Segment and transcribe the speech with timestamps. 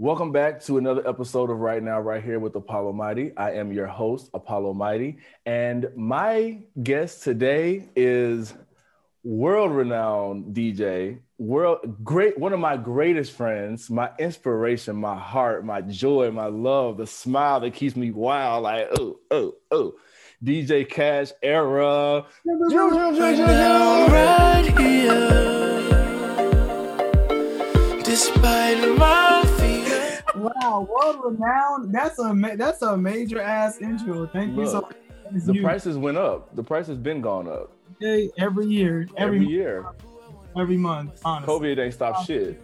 [0.00, 3.36] Welcome back to another episode of Right Now, Right Here with Apollo Mighty.
[3.36, 8.54] I am your host, Apollo Mighty, and my guest today is
[9.24, 16.30] world-renowned DJ, world great, one of my greatest friends, my inspiration, my heart, my joy,
[16.30, 19.94] my love, the smile that keeps me wild, like oh, oh, oh.
[20.44, 22.24] DJ Ca$h Era.
[24.12, 25.40] right here,
[28.04, 29.37] despite my.
[30.38, 31.94] Wow, world renowned.
[31.94, 34.26] That's a ma- that's a major ass intro.
[34.26, 34.96] Thank you so much.
[35.44, 36.54] The You- prices went up.
[36.56, 37.70] The price has been gone up
[38.00, 39.84] Hey, every year, every every year.
[40.56, 41.20] every month.
[41.24, 42.60] Honestly, COVID ain't stopped shit.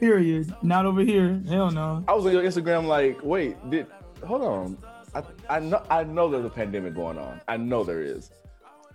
[0.00, 0.52] period.
[0.62, 1.40] Not over here.
[1.48, 2.02] Hell no.
[2.08, 3.86] I was on your Instagram like, wait, did
[4.24, 4.78] hold on.
[5.14, 7.40] I, I know I know there's a pandemic going on.
[7.48, 8.30] I know there is.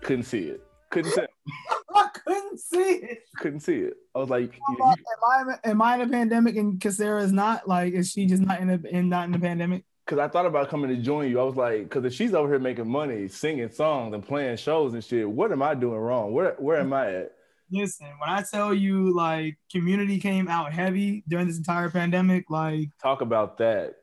[0.01, 0.64] Couldn't see it.
[0.95, 1.21] Couldn't see.
[1.95, 2.77] I couldn't see
[3.11, 3.19] it.
[3.37, 3.93] Couldn't see it.
[4.15, 7.31] I was like, you- Am I am I in a pandemic and Ca$h Era is
[7.33, 7.67] not?
[7.67, 9.83] Like, is she just not in a in not in the pandemic?
[10.07, 11.39] Cause I thought about coming to join you.
[11.39, 14.93] I was like, cause if she's over here making money, singing songs and playing shows
[14.93, 16.31] and shit, what am I doing wrong?
[16.31, 17.31] Where where am I at?
[17.71, 22.89] Listen, when I tell you like community came out heavy during this entire pandemic, like
[23.01, 23.95] Talk about that.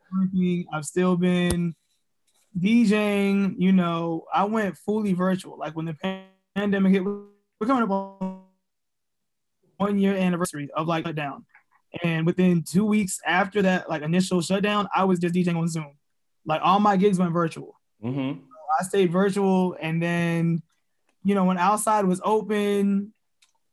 [0.75, 1.75] I've still been
[2.59, 3.55] DJing.
[3.59, 5.57] You know, I went fully virtual.
[5.57, 8.43] Like when the pan- pandemic hit, we're coming up on
[9.77, 11.45] one year anniversary of like shutdown.
[12.03, 15.93] And within two weeks after that, like initial shutdown, I was just DJing on Zoom.
[16.47, 17.79] Like all my gigs went virtual.
[18.03, 18.41] Mm-hmm.
[18.81, 20.63] I stayed virtual, and then,
[21.25, 23.13] you know, when outside was open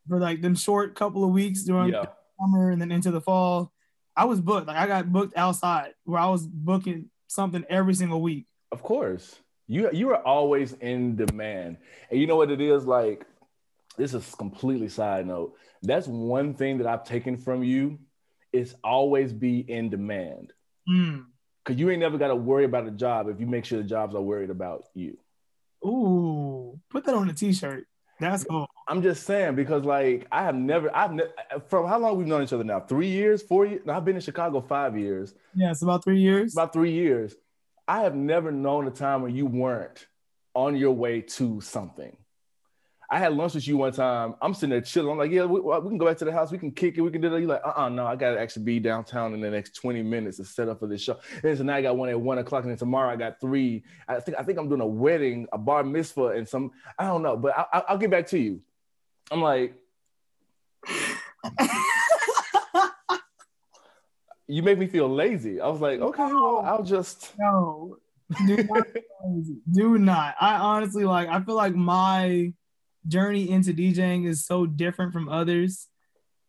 [0.08, 2.06] for like them short couple of weeks during Yeah.
[2.40, 3.72] summer and then into the fall,
[4.16, 4.68] I was booked.
[4.68, 8.48] Like I got booked outside where I was booking something every single week.
[8.72, 9.40] Of course.
[9.70, 11.78] You you are always in demand.
[12.10, 13.26] And you know what it is like
[13.98, 15.56] this is completely side note.
[15.84, 18.00] That's one thing that I've taken from you
[18.52, 20.54] is always be in demand.
[20.90, 21.26] Mm.
[21.66, 23.88] Cause you ain't never got to worry about a job if you make sure the
[23.88, 25.18] jobs are worried about you.
[25.86, 27.86] Ooh, put that on a t-shirt.
[28.20, 28.68] That's cool.
[28.88, 31.24] I'm just saying because like I have never I've ne-
[31.68, 32.80] from how long we've known each other now?
[32.80, 33.88] Three years, four years.
[33.88, 36.54] I've been in Chicago five years, Yeah, it's about three years.
[36.54, 37.36] about three years.
[37.90, 40.06] I have never known a time when you weren't
[40.54, 42.16] on your way to something.
[43.10, 44.36] I had lunch with you one time.
[44.44, 45.10] I'm sitting there chilling.
[45.10, 46.52] I'm like, yeah, we, we can go back to the house.
[46.52, 47.02] We can kick it.
[47.02, 47.40] We can do that.
[47.40, 50.38] You're like, uh-uh, no, I got to actually be downtown in the next 20 minutes
[50.38, 51.20] to set up for this show.
[51.42, 53.84] And now I got one at one o'clock, and then tomorrow I got three.
[54.08, 56.70] I think I think I'm doing a wedding, a bar mitzvah, and some.
[57.00, 58.62] I don't know, but I, I, I'll get back to you.
[59.32, 59.74] I'm like,
[64.50, 65.62] you make me feel lazy.
[65.62, 67.34] I was like, okay, well, I'll just.
[67.38, 67.98] no,
[68.48, 68.88] do not,
[69.72, 70.36] do not.
[70.42, 71.30] I honestly like.
[71.30, 72.52] I feel like my
[73.08, 75.88] journey into DJing is so different from others.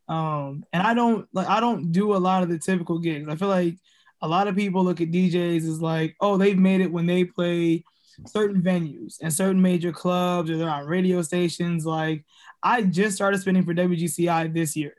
[0.08, 1.46] Um, and I don't like.
[1.46, 3.28] I don't do a lot of the typical gigs.
[3.28, 3.76] I feel like
[4.22, 7.24] a lot of people look at DJs as like, oh, they've made it when they
[7.24, 7.84] play
[8.26, 11.84] certain venues and certain major clubs or they're on radio stations.
[11.84, 12.24] Like,
[12.62, 14.94] I just started spinning for WGCI this year.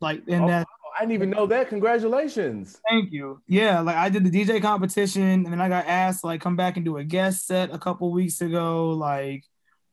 [0.00, 0.66] Like, and Oh, that
[0.96, 1.68] I didn't even know that.
[1.68, 2.80] Congratulations.
[2.88, 3.40] Thank you.
[3.46, 6.56] Yeah, like I did the DJ competition, and then I got asked to like come
[6.56, 8.90] back and do a guest set a couple weeks ago.
[8.90, 9.44] Like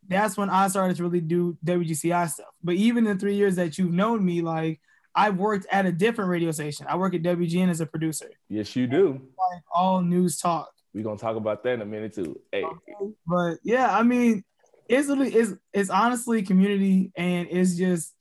[0.08, 2.48] that's when I started to really do WGCI stuff.
[2.64, 4.80] But even in three years that you've known me, like
[5.16, 6.86] I've worked at a different radio station.
[6.90, 9.22] I work at WGN as a producer, Yes, you do.
[9.52, 10.70] like all news talk.
[10.94, 12.40] We're gonna talk about that in a minute too.
[12.52, 12.66] Hey,
[13.28, 14.44] But yeah, I mean,
[14.88, 18.14] it's really it's it's honestly community and it's just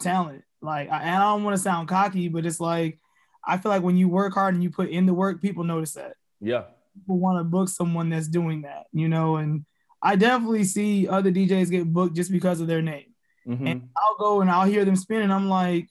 [0.00, 0.42] talent.
[0.60, 2.98] Like, I, and I don't want to sound cocky, but it's like
[3.46, 5.92] I feel like when you work hard and you put in the work, people notice
[5.94, 6.14] that.
[6.40, 6.64] yeah.
[6.94, 9.36] people want to book someone that's doing that, you know.
[9.36, 9.64] And
[10.02, 13.14] I definitely see other DJs get booked just because of their name.
[13.46, 13.66] Mhm.
[13.70, 15.88] And I'll go and I'll hear them spin, and I'm like,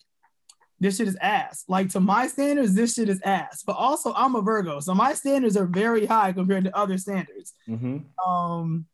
[0.79, 1.63] this shit is ass.
[1.67, 3.63] Like to my standards, this shit is ass.
[3.66, 7.53] But also, I'm a Virgo, so my standards are very high compared to other standards.
[7.67, 8.03] Mhm.
[8.23, 8.85] Um,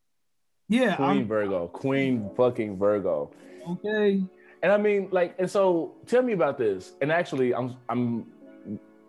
[0.69, 1.67] yeah, Queen I'm Virgo.
[1.67, 3.31] Queen fucking Virgo.
[3.67, 4.23] okay.
[4.63, 6.93] And I mean, like, and so tell me about this.
[7.01, 8.25] And actually, I'm, I'm,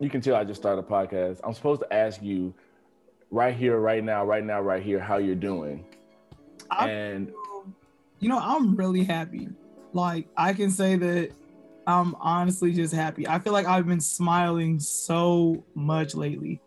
[0.00, 1.40] you can tell I just started a podcast.
[1.44, 2.52] I'm supposed to ask you
[3.30, 5.86] right here, right now, right now, right here, how you're doing.
[6.70, 7.32] I- and
[8.18, 9.48] you know, I'm really happy.
[9.92, 11.30] Like I can say that
[11.86, 13.28] I'm honestly just happy.
[13.28, 16.60] I feel like I've been smiling so much lately.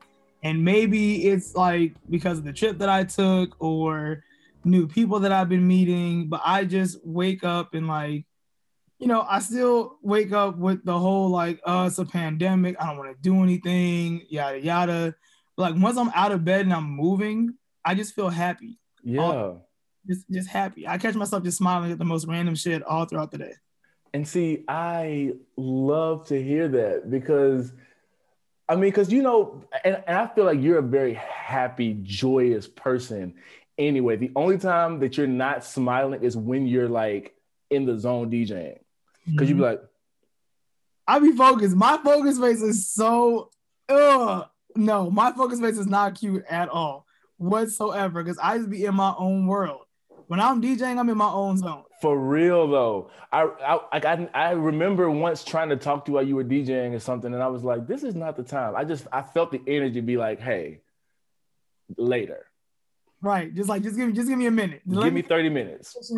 [0.44, 4.24] And maybe it's like because of the trip that I took or
[4.64, 8.26] new people that I've been meeting, but I just wake up and like,
[9.00, 12.76] you know, I still wake up with the whole like, uh, it's a pandemic.
[12.80, 15.16] I don't want to do anything, yada yada.
[15.56, 17.54] But like once I'm out of bed and I'm moving,
[17.86, 18.80] I just feel happy.
[19.04, 19.54] yeah.
[20.08, 20.88] Just just happy.
[20.88, 23.54] I catch myself just smiling at the most random shit all throughout the day.
[24.14, 27.74] And see, I love to hear that because
[28.70, 32.68] I mean, because you know, and, and I feel like you're a very happy, joyous
[32.68, 33.36] person
[33.78, 34.16] anyway.
[34.16, 37.36] The only time that you're not smiling is when you're like
[37.70, 38.80] in the zone DJing.
[39.32, 39.72] Because you'd be mm-hmm.
[39.72, 39.82] like,
[41.08, 41.76] I be focused.
[41.76, 43.52] My focus face is so
[43.90, 44.48] ugh.
[44.76, 47.06] No, my focus face is not cute at all
[47.38, 48.24] whatsoever.
[48.24, 49.82] Because I just be in my own world.
[50.28, 51.84] When I'm DJing, I'm in my own zone.
[52.02, 56.28] For real though, I I I, I remember once trying to talk to you while
[56.28, 58.84] you were DJing or something, and I was like, "This is not the time." I
[58.84, 60.82] just I felt the energy be like, "Hey,
[61.98, 62.48] later,
[63.22, 63.54] Right.
[63.54, 64.82] Just like just give me just give me a minute.
[64.88, 66.12] Just give me thirty minutes."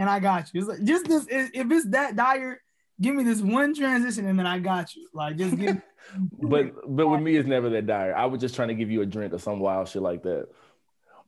[0.00, 0.60] And I got you.
[0.60, 2.60] It's like, just this if it's that dire,
[3.00, 5.06] give me this one transition and then I got you.
[5.12, 5.80] Like just give
[6.42, 8.16] But but with me, it's never that dire.
[8.16, 10.48] I was just trying to give you a drink or some wild shit like that.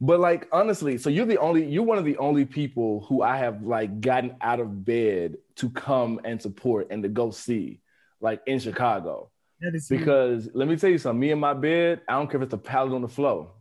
[0.00, 3.36] But like honestly, so you're the only you're one of the only people who I
[3.36, 7.80] have like gotten out of bed to come and support and to go see,
[8.20, 9.30] like in Chicago.
[9.60, 10.00] that is huge.
[10.00, 12.54] Because let me tell you something, me and my bed, I don't care if it's
[12.54, 13.52] a pallet on the floor.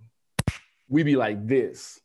[0.87, 1.99] We be like this.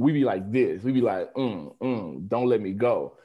[0.00, 0.82] We be like this.
[0.82, 3.16] We be like, mm, mm, don't let me go.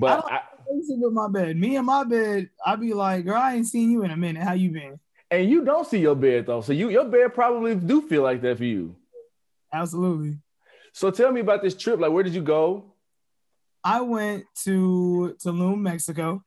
[0.00, 0.40] But I,
[0.84, 1.56] sleep with my bed.
[1.56, 4.42] Me and my bed, I be like, girl, I ain't seen you in a minute.
[4.42, 4.98] How you been?
[5.30, 6.60] and you don't see your bed though.
[6.60, 8.96] So you your bed probably do feel like that for you.
[9.72, 10.38] Absolutely.
[10.92, 12.00] So tell me about this trip.
[12.00, 12.94] Like, where did you go?
[13.84, 16.42] I went to Tulum, Mexico.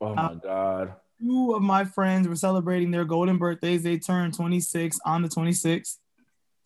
[0.00, 0.94] Oh my God.
[1.20, 3.82] Two of my friends were celebrating their golden birthdays.
[3.82, 5.96] They turned 26 on the 26th.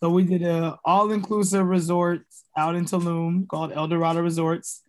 [0.02, 2.26] So we did a all-inclusive resort
[2.56, 4.82] out in Tulum called El Dorado Resorts.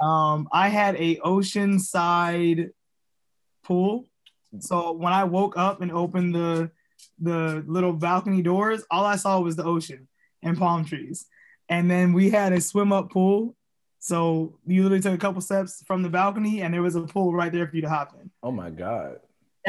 [0.00, 2.70] Um, I had a oceanside
[3.64, 4.06] pool.
[4.60, 6.70] So when I woke up and opened the
[7.18, 10.06] the little balcony doors, all I saw was the ocean
[10.40, 11.26] and palm trees.
[11.68, 13.56] And then we had a swim up pool.
[13.98, 17.34] So you literally took a couple steps from the balcony and there was a pool
[17.34, 19.18] right there for you to hop in Oh my God.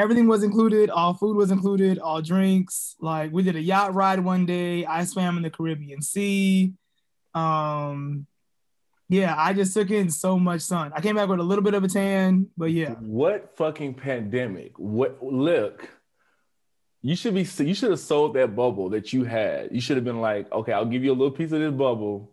[0.01, 4.19] Everything was included all food was included all drinks like we did a yacht ride
[4.19, 6.73] one day i swam in the caribbean sea
[7.35, 8.25] um
[9.09, 11.73] yeah i just took in so much sun i came back with a little bit
[11.73, 14.71] of a tan but yeah What fucking pandemic?
[14.77, 15.87] What look?
[17.03, 17.41] You should be.
[17.41, 19.71] You should have sold that bubble that you had.
[19.71, 22.30] You should have been like, okay, I'll give you a little piece of this bubble.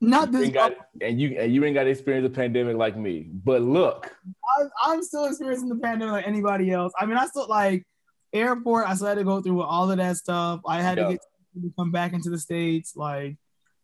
[0.00, 2.96] Not this ain't got, and you and you ain't got to experience a pandemic like
[2.96, 3.28] me.
[3.32, 4.14] But look,
[4.58, 6.92] I, i'm still experiencing the pandemic like anybody else.
[6.98, 7.84] I mean i still like
[8.32, 10.60] airport i still had to go through all of that stuff.
[10.66, 11.04] I had Yeah.
[11.04, 11.20] to get
[11.62, 12.94] to come back into the states.
[12.94, 13.36] Like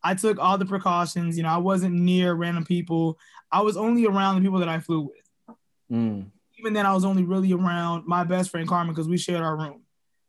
[0.02, 1.36] i took all the precautions.
[1.36, 3.18] You know i wasn't near random people.
[3.50, 5.56] I was only around the people that i flew with.
[5.92, 6.26] Mm,
[6.58, 9.56] even then, I was only really around my best friend Carmen because we shared our
[9.56, 9.82] room.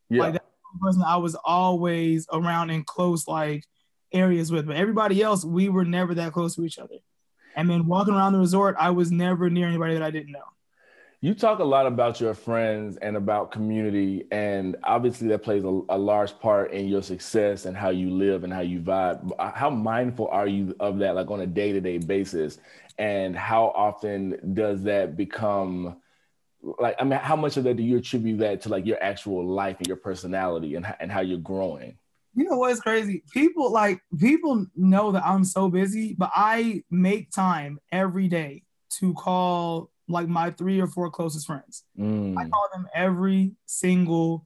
[0.10, 0.42] yeah, Like
[0.82, 3.64] person I was always around in close like
[4.16, 4.66] areas with.
[4.66, 6.96] But everybody else, we were never that close to each other.
[7.56, 10.44] And then walking around the resort, I was never near anybody that I didn't know.
[11.22, 15.82] you talk a lot about your friends and about community, and obviously that plays a,
[15.90, 19.32] a large part in your success and how you live and how you vibe.
[19.40, 22.60] How mindful are you of that, like on a day to day basis?
[22.98, 25.98] And how often does that become?
[26.80, 29.46] like i mean how much of that do you attribute that to like your actual
[29.46, 31.96] life and your personality and, and how you're growing
[32.36, 33.24] You know what's crazy?
[33.32, 38.64] People like people know that I'm so busy, but I make time every day
[39.00, 41.84] to call like my three or four closest friends.
[41.98, 44.46] Mm, I call them every single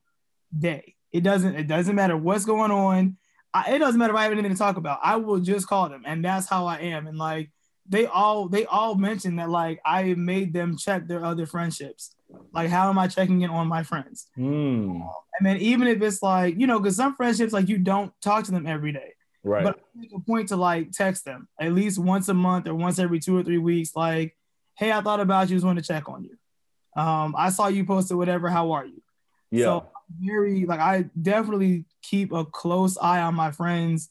[0.57, 0.95] day.
[1.11, 3.17] It doesn't it doesn't matter what's going on.
[3.53, 4.99] I, it doesn't matter if I have anything to talk about.
[5.03, 7.07] I will just call them, and that's how I am.
[7.07, 7.49] And like
[7.87, 12.15] they all they all mention that like I made them check their other friendships.
[12.53, 14.27] Like how am I checking in on my friends?
[14.37, 18.11] mm, And then even if it's like you know, because some friendships like you don't
[18.21, 21.47] talk to them every day, right but I make a point to like text them
[21.59, 23.95] at least once a month or once every two or three weeks.
[23.95, 24.35] Like,
[24.77, 25.55] hey, I thought about you.
[25.55, 26.37] Just wanted to check on you.
[27.01, 28.49] Um, I saw you posted whatever.
[28.49, 29.01] How are you?
[29.51, 29.85] yeah So
[30.19, 34.09] very like I definitely keep a close eye on my friends.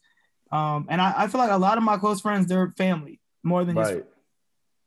[0.51, 3.65] Um, and I, I feel like a lot of my close friends, they're family more
[3.65, 4.05] than just right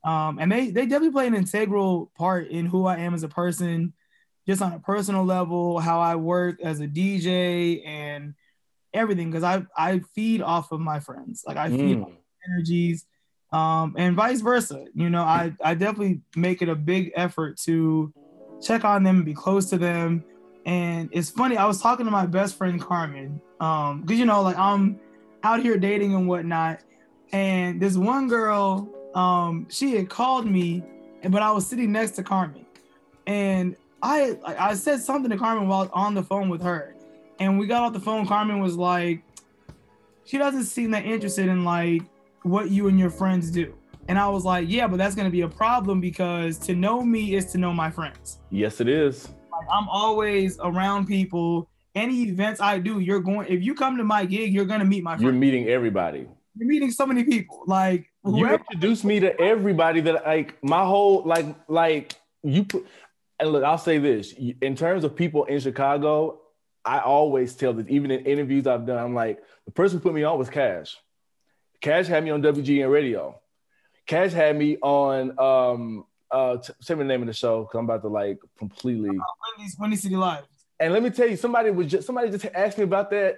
[0.04, 3.28] um, and they they definitely play an integral part in who I am as a
[3.28, 3.94] person,
[4.48, 8.34] just on a personal level, how I work as a DJ and
[8.94, 9.30] everything.
[9.30, 12.10] Because I I feed off of my friends, like I feed Mm, off
[12.50, 13.06] energies,
[13.54, 14.86] um, and vice versa.
[14.96, 18.12] You know, I I definitely make it a big effort to
[18.62, 20.24] check on them, and be close to them.
[20.66, 24.42] And it's funny, I was talking to my best friend Carmen, um, because you know,
[24.42, 25.00] like I'm
[25.44, 26.80] out here dating and whatnot,
[27.32, 30.84] and this one girl, um, she had called me,
[31.30, 32.66] but I was sitting next to Carmen,
[33.28, 36.96] and I I said something to Carmen while I was on the phone with her,
[37.40, 38.26] and we got off the phone.
[38.28, 39.24] Carmen was like,
[40.26, 42.04] she doesn't seem that interested in like
[42.44, 43.74] what you and your friends do.
[44.08, 47.36] And I was like, yeah, but that's gonna be a problem because to know me
[47.36, 48.40] is to know my friends.
[48.50, 51.70] yes it is Like, I'm always around people.
[51.94, 53.48] Any events I do, you're going.
[53.50, 56.28] If you come to my gig, you're gonna meet my You're meeting everybody.
[56.56, 57.64] You're meeting so many people.
[57.68, 62.14] Like You introduced me to everybody that like my whole like like
[62.44, 62.86] you put.
[63.40, 66.40] And look, I'll say this: in terms of people in Chicago,
[66.86, 70.14] I always tell that even in interviews I've done, I'm like the person who put
[70.14, 70.98] me on was Cash.
[71.82, 73.40] Cash had me on WGN Radio.
[74.06, 77.80] Cash had me on um uh t- say me the name of the show because
[77.80, 80.44] I'm about to like completely Wendy's, Windy City Live.
[80.80, 83.38] And let me tell you, somebody was just somebody just asked me about that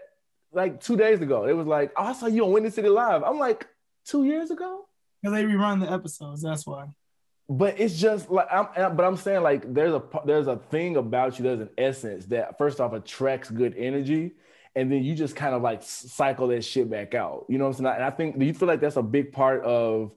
[0.51, 1.45] like two days ago.
[1.45, 3.23] It was like, oh, I saw you on Windy City Live.
[3.23, 3.67] I'm like,
[4.05, 4.85] two years ago?
[5.21, 6.41] Because they rerun the episodes.
[6.41, 6.87] That's why.
[7.49, 11.37] But it's just like I'm but I'm saying like there's a there's a thing about
[11.37, 14.31] you, there's an essence that first off attracts good energy.
[14.75, 17.45] And then you just kind of like cycle that shit back out.
[17.47, 17.95] You know what I'm saying?
[17.95, 20.11] And I think do you feel like that's a big part of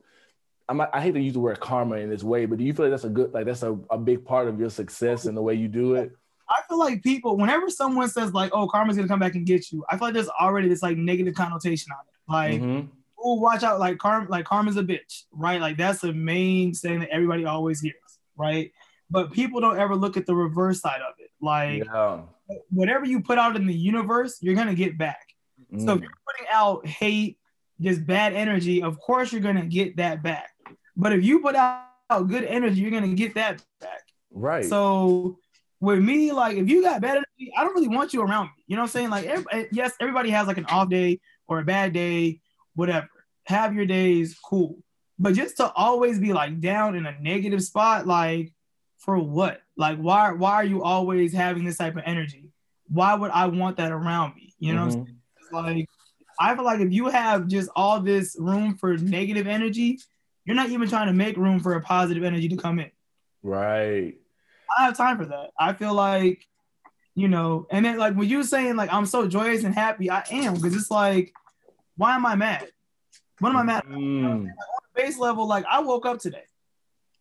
[0.68, 2.86] I'm, I hate to use the word karma in this way, but do you feel
[2.86, 5.42] like that's a good like that's a, a big part of your success and the
[5.42, 6.10] way you do it?
[6.48, 9.70] I feel like people, whenever someone says like, "Oh, karma's gonna come back and get
[9.72, 12.32] you," I feel like there's already this like negative connotation on it.
[12.32, 12.88] Like, Mhm.
[13.26, 13.80] Oh, watch out!
[13.80, 15.60] Like, karma, like karma's a bitch, right?
[15.60, 17.94] Like that's the main thing that everybody always hears,
[18.36, 18.72] right?
[19.10, 21.30] But people don't ever look at the reverse side of it.
[21.40, 21.84] Like,
[22.70, 25.26] whatever you put out in the universe, you're gonna get back.
[25.78, 26.02] So if Mm.
[26.02, 27.38] you're putting out hate,
[27.80, 30.50] just bad energy, of course you're gonna get that back.
[30.96, 34.02] But if you put out good energy, you're gonna get that back.
[34.30, 34.64] Right.
[34.64, 35.38] So
[35.80, 38.64] with me, like if you got bad energy, I don't really want you around me.
[38.66, 39.10] You know what I'm saying?
[39.10, 42.40] Like, every, yes, everybody has like an off day or a bad day,
[42.74, 43.08] whatever.
[43.46, 44.78] Have your days, cool.
[45.18, 48.52] But just to always be like down in a negative spot, like
[48.98, 49.62] for what?
[49.76, 50.32] Like why?
[50.32, 52.50] Why are you always having this type of energy?
[52.88, 54.54] Why would I want that around me?
[54.58, 55.04] You know, what I'm Mhm.
[55.06, 55.76] saying?
[55.78, 55.88] Like
[56.38, 59.98] I feel like if you have just all this room for negative energy,
[60.44, 62.90] you're not even trying to make room for a positive energy to come in.
[63.42, 64.14] Right.
[64.76, 65.50] I have time for that.
[65.58, 66.46] I feel like,
[67.14, 70.24] you know, and then like when you saying like I'm so joyous and happy, I
[70.30, 71.32] am because it's like,
[71.96, 72.68] why am I mad?
[73.40, 73.84] What am I mad?
[73.84, 73.98] About?
[73.98, 74.48] Mm.
[74.94, 76.44] Base level, like I woke up today.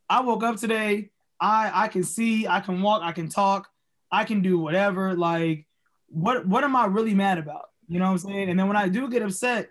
[0.09, 1.11] I woke up today.
[1.39, 3.67] I I can see, I can walk, I can talk,
[4.11, 5.13] I can do whatever.
[5.15, 5.67] Like,
[6.07, 7.65] what what am I really mad about?
[7.87, 8.49] You know what I'm saying?
[8.49, 9.69] And then when I do get upset,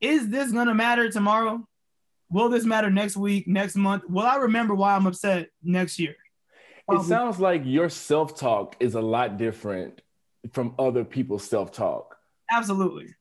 [0.00, 1.66] is this gonna matter tomorrow?
[2.30, 4.04] Will this matter next week, next month?
[4.08, 6.16] Will I remember why I'm upset next year?
[6.90, 10.00] It sounds like your self talk is a lot different
[10.52, 12.16] from other people's self talk.
[12.50, 13.14] Absolutely.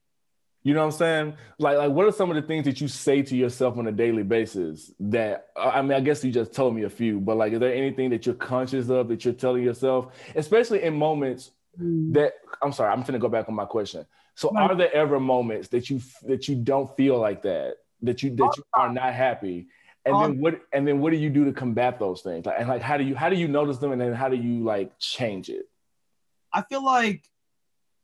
[0.64, 1.34] You know what I'm saying?
[1.58, 3.92] Like, like, what are some of the things that you say to yourself on a
[3.92, 4.92] daily basis?
[5.00, 7.74] That I mean, I guess you just told me a few, but like, is there
[7.74, 12.14] anything that you're conscious of that you're telling yourself, especially in moments mm.
[12.14, 14.06] that I'm sorry, I'm gonna go back on my question.
[14.36, 18.36] So, are there ever moments that you that you don't feel like that, that you
[18.36, 19.68] that you are not happy,
[20.06, 22.46] and then what and then what do you do to combat those things?
[22.46, 24.36] Like, and like, how do you how do you notice them, and then how do
[24.36, 25.68] you like change it?
[26.54, 27.24] I feel like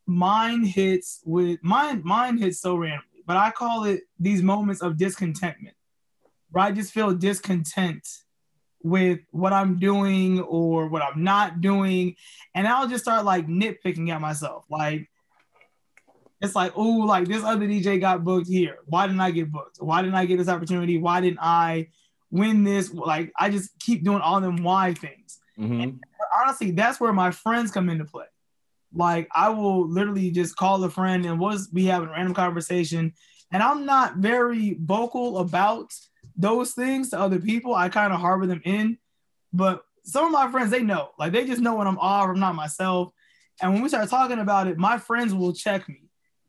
[0.07, 4.97] mine hits with mine mine hits so randomly, but I call it these moments of
[4.97, 5.75] discontentment.
[6.51, 8.07] Where I just feel discontent
[8.81, 12.15] with what I'm doing or what I'm not doing.
[12.55, 14.63] And I'll just start like nitpicking at myself.
[14.69, 15.09] Like
[16.39, 18.77] it's like, oh, like this other DJ got booked here.
[18.85, 19.77] Why didn't I get booked?
[19.81, 20.97] Why didn't I get this opportunity?
[20.97, 21.89] Why didn't I
[22.31, 22.93] win this?
[22.93, 25.99] Like I just keep doing all them why things Mhm.
[26.39, 28.25] honestly, that's where my friends come into play.
[28.97, 33.13] Like I will literally just call a friend and we'll be having a random conversation.
[33.51, 35.93] And I'm not very vocal about
[36.35, 37.73] those things to other people.
[37.73, 38.97] I kind of harbor them in.
[39.53, 41.11] But some of my friends, they know.
[41.17, 43.11] Like they just know when I'm off, I'm not myself.
[43.61, 46.03] And when we start talking about it, my friends will check me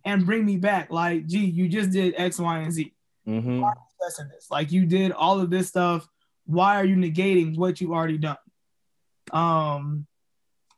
[0.05, 0.91] and bring me back.
[0.91, 2.95] Like, gee, you just did X, Y, and Z.
[3.27, 3.73] Mhm.
[4.01, 4.51] Discussing this.
[4.51, 6.09] Like you did all of this stuff.
[6.47, 8.37] Why are you negating what you've already done?
[9.33, 10.07] Um,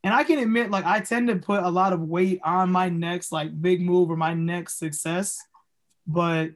[0.03, 2.89] and I can admit, like, I tend to put a lot of weight on my
[2.89, 5.39] next like big move or my next success.
[6.07, 6.53] But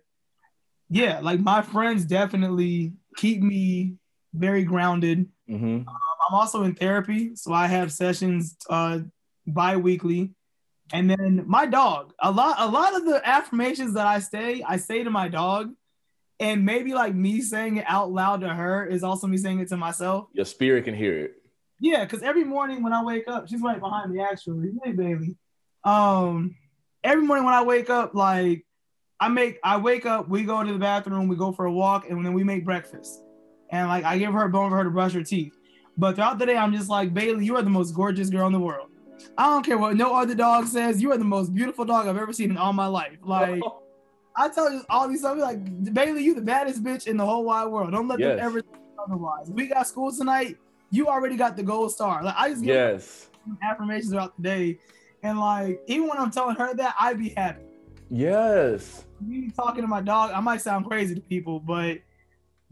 [0.88, 3.94] yeah, like my friends definitely keep me
[4.32, 5.28] very grounded.
[5.48, 5.84] Mhm.
[5.86, 9.00] I'm also in therapy, so I have sessions uh
[9.46, 10.30] bi-weekly.
[10.92, 14.76] And then my dog, a lot a lot of the affirmations that I say, I
[14.76, 15.72] say to my dog,
[16.40, 19.68] and maybe like me saying it out loud to her is also me saying it
[19.68, 20.28] to myself.
[20.32, 21.43] Your spirit can hear it.
[21.84, 24.72] Yeah, because every morning when I wake up, she's right behind me actually.
[24.82, 25.36] Hey baby.
[25.84, 26.56] Um
[27.04, 28.64] every morning when I wake up, like
[29.20, 32.08] I make I wake up, we go to the bathroom, we go for a walk,
[32.08, 33.22] and then we make breakfast.
[33.70, 35.52] And like I give her a bone for her to brush her teeth.
[35.98, 38.54] But throughout the day, I'm just like, Bailey, you are the most gorgeous girl in
[38.54, 38.88] the world.
[39.36, 41.02] I don't care what no other dog says.
[41.02, 43.18] You are the most beautiful dog I've ever seen in all my life.
[43.22, 43.62] Like
[44.38, 47.44] I tell you all these stuff, like Bailey, you the baddest bitch in the whole
[47.44, 47.92] wide world.
[47.92, 48.38] Don't let Yes.
[48.38, 48.62] them ever
[49.06, 49.50] otherwise.
[49.50, 50.56] We got school tonight.
[50.94, 52.22] You already got the gold star.
[52.22, 53.28] Like I just yes.
[53.62, 54.78] affirmations throughout the day,
[55.24, 57.64] and like even when I'm telling her that, I'd be happy.
[58.10, 59.04] Yes.
[59.20, 61.98] Me talking to my dog, I might sound crazy to people, but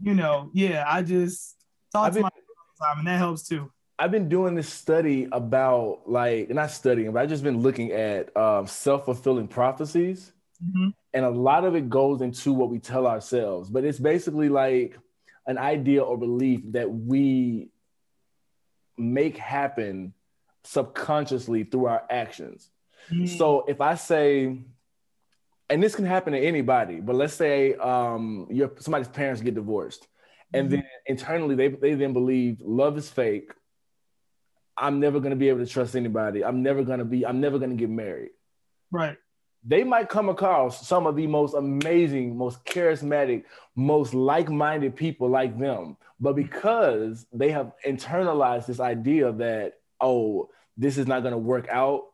[0.01, 1.57] you know, yeah, I just
[1.91, 3.69] talk I've to been- my dog all the time, and that helps too.
[3.99, 8.35] I've been doing this study about like not studying, but I've just been looking at
[8.37, 10.31] um, self-fulfilling prophecies.
[10.63, 10.93] Mhm.
[11.13, 14.97] and a lot of it goes into what we tell ourselves but it's basically like
[15.47, 17.67] an idea or belief that we
[18.97, 20.13] make happen
[20.63, 22.69] subconsciously through our actions
[23.11, 23.27] Mm.
[23.27, 24.57] so if i say
[25.69, 30.07] and this can happen to anybody but let's say um your somebody's parents get divorced
[30.53, 30.71] and Mhm.
[30.71, 33.51] then internally they, they then believe love is fake
[34.77, 37.41] i'm never going to be able to trust anybody i'm never going to be i'm
[37.41, 38.31] never going to get married
[38.91, 39.17] right.
[39.65, 43.43] they might come across some of the most amazing, most charismatic,
[43.75, 45.95] most like minded people like them.
[46.23, 51.67] But because they have internalized this idea that, oh, this is not going to work
[51.67, 52.05] out,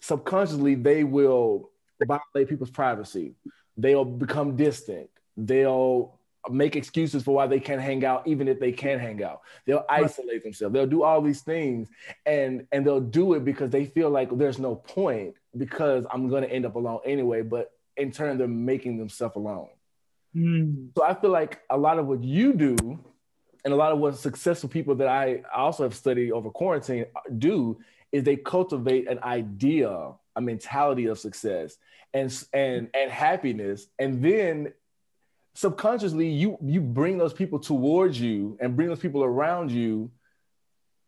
[0.00, 1.70] subconsciously they will
[2.04, 3.36] violate people's privacy.
[3.76, 5.08] They'll become distant.
[5.36, 6.18] They'll
[6.50, 9.42] make excuses for why they can't hang out, even if they can't hang out.
[9.66, 10.72] They'll isolate themselves.
[10.72, 11.88] They'll do all these things
[12.26, 16.48] and and they'll do it because they feel like there's no point because I'm gonna
[16.48, 17.42] end up alone anyway.
[17.42, 19.68] But in turn, they're making themselves alone.
[20.34, 20.88] Mm.
[20.96, 22.98] So I feel like a lot of what you do
[23.64, 27.06] and a lot of what successful people that I also have studied over quarantine
[27.38, 27.78] do
[28.12, 31.76] is they cultivate an idea, a mentality of success
[32.12, 34.72] and and and happiness, and then
[35.54, 40.10] subconsciously you you bring those people towards you and bring those people around you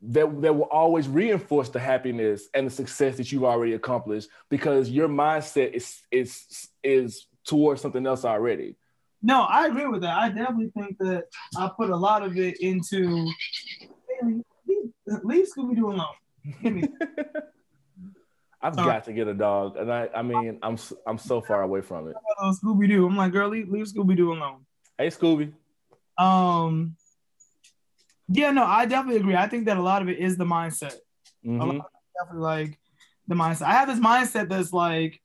[0.02, 4.88] that, that will always reinforce the happiness and the success that you've already accomplished because
[4.88, 8.76] your mindset is is is towards something else already.
[9.22, 10.16] No, I agree with that.
[10.16, 11.24] I definitely think that
[11.56, 13.26] I put a lot of it into
[14.22, 14.92] leave,
[15.24, 16.14] leave Scooby Doo alone.
[18.62, 18.86] I've Sorry.
[18.86, 22.08] got to get a dog, and I I mean I'm I'm so far away from
[22.08, 22.16] it.
[22.62, 23.06] Scooby Doo.
[23.06, 24.64] I'm like, girl, leave, leave Scooby Doo alone.
[24.98, 25.52] Hey Scooby,
[26.18, 26.96] Um,
[28.28, 29.36] yeah, no, I definitely agree.
[29.36, 30.94] I think that a lot of it is the mindset.
[31.44, 31.80] Mhm.
[32.18, 32.78] Definitely like
[33.28, 33.62] the mindset.
[33.66, 35.20] I have this mindset that's like,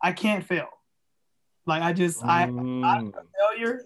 [0.00, 0.68] I can't fail.
[1.66, 3.12] Like I just I Mm.
[3.38, 3.82] failure.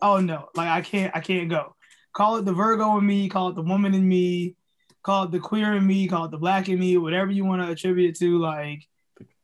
[0.00, 1.74] Oh no, like I can't I can't go.
[2.14, 4.56] Call it the Virgo in me, call it the woman in me,
[5.02, 7.62] call it the queer in me, call it the black in me, whatever you want
[7.62, 8.38] to attribute it to.
[8.38, 8.88] Like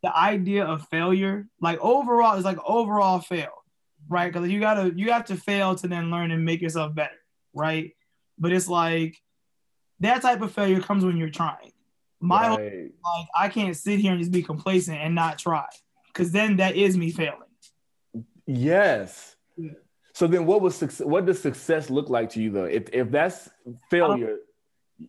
[0.03, 3.53] the idea of failure, like overall, is like overall fail,
[4.09, 4.33] right?
[4.33, 7.19] Because you gotta you have to fail to then learn and make yourself better,
[7.53, 7.93] right?
[8.39, 9.17] But it's like
[10.01, 11.73] that type of failure comes when you're trying.
[12.21, 12.59] My whole
[13.19, 15.67] like I can't sit here and just be complacent and not try,
[16.15, 17.41] because then that is me failing.
[18.47, 19.35] Yes.
[19.57, 19.73] Yeah.
[20.13, 21.05] So then, what was success?
[21.07, 22.65] What does success look like to you, though?
[22.65, 23.51] If if that's
[23.91, 24.37] failure,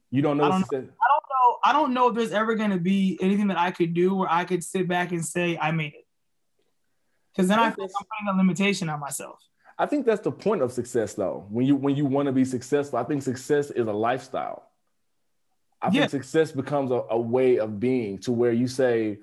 [0.09, 0.45] you don't know.
[0.45, 0.83] I don't success.
[0.83, 1.57] I don't know.
[1.63, 4.31] I don't know if there's ever going to be anything that I could do where
[4.31, 6.05] I could sit back and say I made it.
[7.33, 9.37] Because then I feel like I'm putting a limitation on myself.
[9.77, 11.45] I think that's the point of success, though.
[11.49, 14.71] When you when you want to be successful, I think success is a lifestyle.
[15.81, 16.01] I Yeah.
[16.07, 19.19] think success becomes a, a way of being to where you say,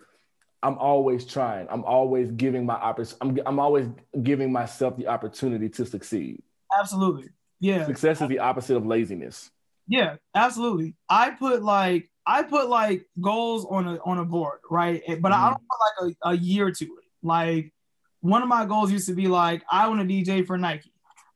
[0.63, 1.67] "I'm always trying.
[1.71, 3.89] I'm always giving my oppor- I'm I'm always
[4.23, 6.43] giving myself the opportunity to succeed."
[6.79, 7.29] Absolutely.
[7.61, 7.87] Yeah.
[7.87, 9.51] Success is the opposite of laziness.
[9.87, 10.17] Yeah.
[10.35, 10.95] Absolutely.
[11.09, 15.03] I put like I put like goals on a on a board, right?
[15.21, 15.49] But I mm-hmm.
[15.49, 17.05] don't put like a, a year to it.
[17.23, 17.73] Like
[18.21, 20.93] one of my goals used to be like I want to DJ for Nike.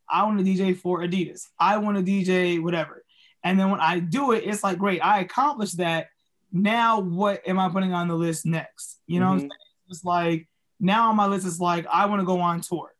[0.08, 1.46] I want to DJ for Adidas.
[1.58, 3.04] I want to DJ whatever.
[3.42, 5.00] And then when I do it, it's like great.
[5.00, 6.08] I accomplished that.
[6.62, 8.98] Now what am I putting on the list next?
[9.06, 9.40] You know, what I'm Mhm.
[9.42, 9.50] saying?
[9.88, 10.48] it's like
[10.80, 12.90] now on my list is like I want to go on tour.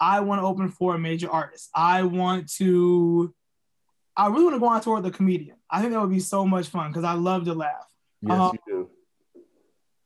[0.00, 1.70] I want to open for a major artist.
[1.74, 3.32] I want to.
[4.16, 5.56] I really want to go on tour with a comedian.
[5.70, 7.86] I think that would be so much fun because I love to laugh.
[8.22, 8.90] Yes, Uh, you do.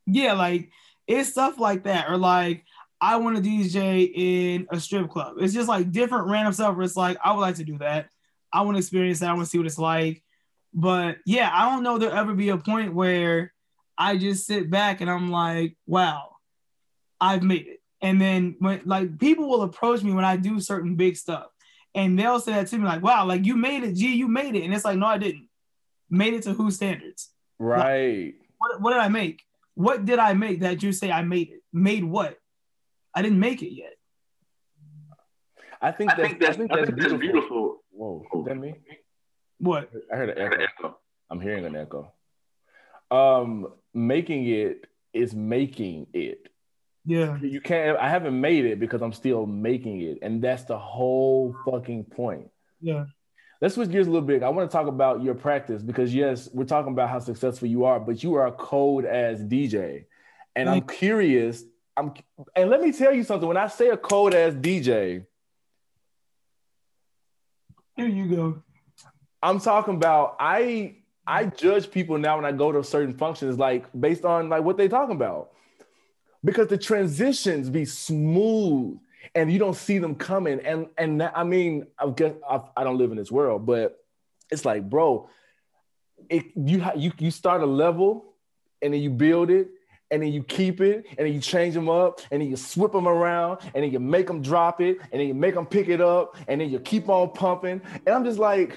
[0.05, 0.71] Yeah, like
[1.07, 2.63] it's stuff like that, or like
[3.01, 5.35] I want to DJ in a strip club.
[5.39, 8.09] It's just like different random stuff where it's like I would like to do that.
[8.51, 9.29] I want to experience that.
[9.29, 10.23] I want to see what it's like.
[10.73, 13.53] But yeah, I don't know there'll ever be a point where
[13.97, 16.35] I just sit back and I'm like, wow,
[17.19, 17.81] I've made it.
[18.01, 21.47] And then when like people will approach me when I do certain big stuff,
[21.95, 24.55] and they'll say that to me like, wow, like you made it, gee, you made
[24.55, 24.63] it.
[24.63, 25.47] And it's like, no, I didn't.
[26.09, 27.29] Made it to whose standards?
[27.57, 28.35] Right.
[28.57, 29.43] what, what did I make?
[29.75, 31.63] What did I make that you say I made it?
[31.73, 32.37] Made what?
[33.13, 33.93] I didn't make it yet.
[35.81, 37.17] I think I that's, think that's, I think I think that's beautiful.
[37.17, 37.83] beautiful.
[37.91, 38.75] Whoa, is that me?
[39.59, 39.89] What?
[40.11, 40.97] I heard an echo.
[41.29, 42.11] I'm hearing an echo.
[43.11, 46.49] Um, making it is making it.
[47.05, 47.37] Yeah.
[47.41, 47.97] You can't.
[47.97, 52.49] I haven't made it because I'm still making it, and that's the whole fucking point.
[52.81, 53.05] Yeah.
[53.61, 54.41] Let's switch gears a little bit.
[54.41, 57.83] I want to talk about your practice because yes, we're talking about how successful you
[57.83, 60.05] are, but you are a cold as DJ.
[60.55, 61.63] And I'm curious.
[61.97, 62.13] I'm
[62.55, 63.47] and let me tell you something.
[63.47, 65.25] When I say a cold as DJ,
[67.97, 68.63] Here you go.
[69.41, 71.55] I'm talking about I I mm-hmm.
[71.55, 74.87] judge people now when I go to certain functions, like based on like what they
[74.87, 75.51] talking about,
[76.43, 78.99] because the transitions be smooth
[79.35, 80.59] and you don't see them coming.
[80.61, 84.03] And and that- I mean, I guess I, I don't live in this world, but
[84.49, 85.29] it's like, bro,
[86.29, 88.33] it you you you start a level
[88.81, 89.69] and then you build it.
[90.11, 92.93] And then you keep it, and then you change them up, and then you swip
[92.93, 95.87] them around, and then you make them drop it, and then you make them pick
[95.87, 97.79] it up, and then you keep on pumping.
[98.07, 98.75] And I'm just like,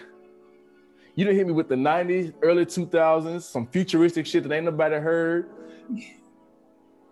[1.15, 4.97] you didn't hit me with the 90s, early 2000s, some futuristic shit that ain't nobody
[4.97, 5.51] heard.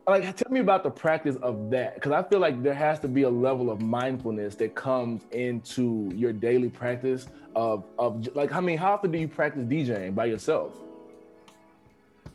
[0.08, 1.94] Like, tell me about the practice of that.
[1.94, 6.10] Because I feel like there has to be a level of mindfulness that comes into
[6.14, 10.24] your daily practice of, of like, I mean, how often do you practice DJing by
[10.24, 10.72] yourself?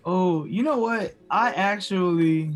[0.06, 1.16] Oh, you know what?
[1.32, 2.54] I actually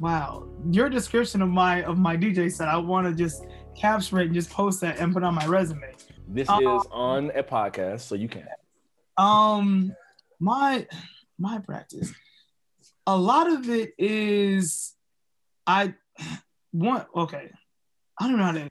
[0.00, 0.48] wow.
[0.70, 3.44] Your description of my of my DJ set, I want to just
[3.76, 5.92] capture it and just post that and put on my resume.
[6.28, 8.46] This Uh, is on a podcast, so you can.
[9.16, 9.94] Um
[10.40, 10.86] my
[11.38, 12.12] my practice.
[13.06, 14.94] A lot of it is
[15.66, 15.94] I
[16.72, 17.50] want okay.
[18.18, 18.68] I don't know how to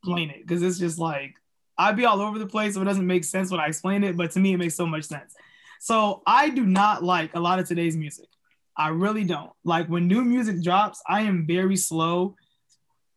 [0.00, 1.34] explain it because it's just like
[1.78, 4.16] I'd be all over the place, so it doesn't make sense when I explain it,
[4.16, 5.34] but to me it makes so much sense.
[5.80, 8.28] So I do not like a lot of today's music.
[8.76, 9.50] I really don't.
[9.64, 12.36] Like when new music drops, I am very slow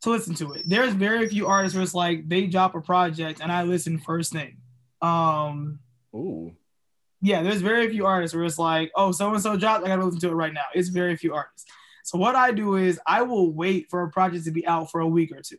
[0.05, 0.63] to listen to it.
[0.65, 4.31] There's very few artists where it's like they drop a project and I listen first
[4.31, 4.57] thing.
[5.01, 5.79] Um
[6.15, 6.55] Ooh.
[7.21, 10.05] yeah, there's very few artists where it's like, oh, so and so dropped, I gotta
[10.05, 10.65] listen to it right now.
[10.73, 11.69] It's very few artists.
[12.03, 15.01] So what I do is I will wait for a project to be out for
[15.01, 15.57] a week or two,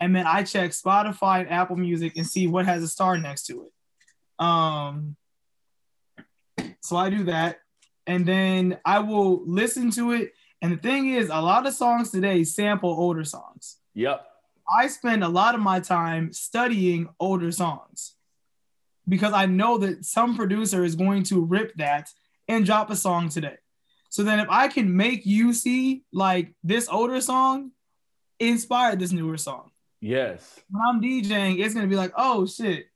[0.00, 3.46] and then I check Spotify and Apple Music and see what has a star next
[3.46, 4.44] to it.
[4.44, 5.16] Um,
[6.82, 7.60] so I do that,
[8.06, 10.32] and then I will listen to it.
[10.60, 13.76] And the thing is, a lot of songs today sample older songs.
[13.94, 14.24] Yep.
[14.68, 18.14] I spend a lot of my time studying older songs
[19.08, 22.10] because I know that some producer is going to rip that
[22.48, 23.56] and drop a song today.
[24.10, 27.72] So then if I can make you see like this older song
[28.38, 29.70] inspired this newer song.
[30.00, 30.60] Yes.
[30.70, 32.86] When I'm DJing, it's gonna be like, oh shit,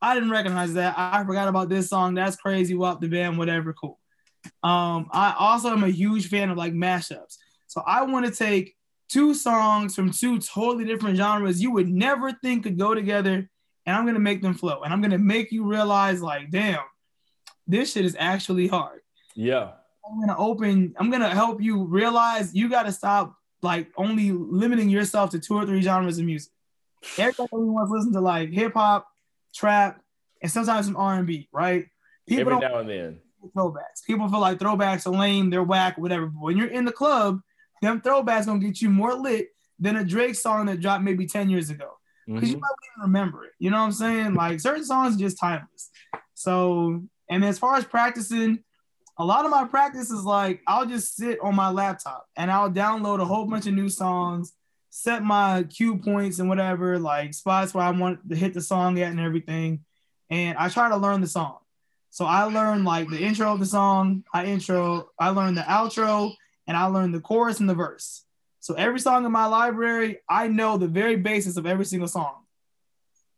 [0.00, 0.94] I didn't recognize that.
[0.98, 2.14] I forgot about this song.
[2.14, 2.74] That's crazy.
[2.74, 3.98] Wop the band, whatever, cool.
[4.62, 7.36] Um, I also am a huge fan of like mashups.
[7.66, 8.74] So I want to take
[9.08, 13.48] two songs from two totally different genres you would never think could go together,
[13.86, 14.82] and I'm gonna make them flow.
[14.82, 16.80] And I'm gonna make you realize, like, damn,
[17.66, 19.00] this shit is actually hard.
[19.34, 19.72] Yeah.
[20.04, 25.30] I'm gonna open, I'm gonna help you realize you gotta stop like only limiting yourself
[25.30, 26.52] to two or three genres of music.
[27.18, 29.06] Everybody wants to listen to like hip hop,
[29.54, 30.00] trap,
[30.42, 31.86] and sometimes some R&B, right?
[32.26, 33.20] People Every now and then.
[33.50, 34.04] Throwbacks.
[34.06, 36.26] People feel like throwbacks are lame, they're whack, whatever.
[36.26, 37.40] But when you're in the club,
[37.80, 41.50] them throwbacks gonna get you more lit than a Drake song that dropped maybe 10
[41.50, 41.98] years ago.
[42.26, 42.60] Because you Mhm.
[42.60, 43.52] might not even remember it.
[43.58, 44.34] You know what I'm saying?
[44.34, 45.90] Like certain songs are just timeless.
[46.34, 48.60] So, and as far as practicing,
[49.18, 52.70] a lot of my practice is like I'll just sit on my laptop and I'll
[52.70, 54.52] download a whole bunch of new songs,
[54.90, 59.00] set my cue points and whatever, like spots where I want to hit the song
[59.00, 59.84] at and everything.
[60.30, 61.58] And I try to learn the song.
[62.12, 66.34] So I learn like the intro of the song, I intro, I learn the outro,
[66.66, 68.26] and I learn the chorus and the verse.
[68.60, 72.34] So every song in my library, I know the very basis of every single song.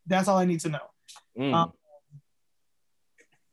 [0.05, 0.91] That's all I need to know.
[1.39, 1.53] Mm.
[1.53, 1.73] Um,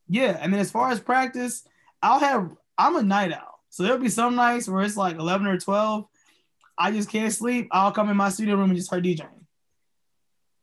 [0.08, 1.62] Yeah, and then as far as practice,
[2.02, 3.61] I'll have I'm a night owl.
[3.70, 6.04] So there'll be some nights where it's like 11 or 12.
[6.76, 7.68] I just can't sleep.
[7.70, 9.41] I'll come in my studio room and just start DJing.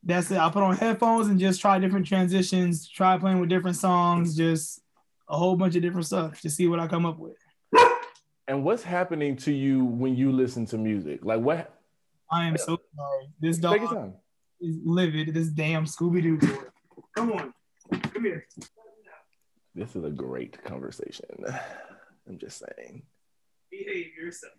[0.04, 0.38] That's it.
[0.38, 4.82] I'll put on headphones and just try different transitions, try playing with different songs, just
[5.28, 7.38] a whole bunch of different stuff to see what I come up with.
[8.48, 11.20] and what's happening to you when you listen to music?
[11.24, 11.76] Like what?
[12.32, 13.30] I am so sorry.
[13.40, 14.16] This dog
[14.62, 15.34] is livid.
[15.34, 16.40] This damn Scooby Doo.
[17.16, 17.54] Come on.
[18.14, 18.46] Come here.
[19.76, 21.26] This is a great conversation.
[22.28, 23.04] I'm just saying.
[23.72, 24.54] Behave yourself.